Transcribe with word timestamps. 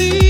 see. 0.00 0.29